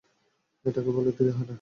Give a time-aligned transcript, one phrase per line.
[0.65, 1.49] এটাকে বলে ধীরে হাটা।